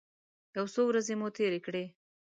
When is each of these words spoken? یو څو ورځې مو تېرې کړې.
یو 0.55 0.65
څو 0.73 0.81
ورځې 0.89 1.13
مو 1.19 1.27
تېرې 1.37 1.59
کړې. 1.65 1.83